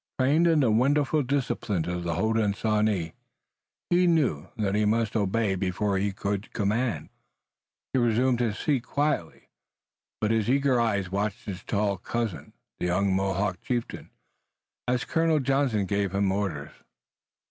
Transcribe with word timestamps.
Trained 0.19 0.47
in 0.47 0.61
the 0.61 0.71
wonderful 0.71 1.21
discipline 1.21 1.87
of 1.87 2.03
the 2.03 2.15
Hodenosaunee 2.15 3.13
he 3.91 4.07
knew 4.07 4.49
that 4.57 4.73
he 4.73 4.83
must 4.83 5.15
obey 5.15 5.53
before 5.53 5.99
he 5.99 6.11
could 6.11 6.51
command. 6.53 7.09
He 7.93 7.99
resumed 7.99 8.39
his 8.39 8.57
seat 8.57 8.81
quietly, 8.81 9.49
but 10.19 10.31
his 10.31 10.49
eager 10.49 10.81
eyes 10.81 11.11
watched 11.11 11.45
his 11.45 11.61
tall 11.63 11.97
cousin, 11.99 12.53
the 12.79 12.87
young 12.87 13.15
Mohawk 13.15 13.61
chieftain, 13.61 14.09
as 14.87 15.05
Colonel 15.05 15.39
Johnson 15.39 15.85
gave 15.85 16.15
him 16.15 16.31
orders. 16.31 16.71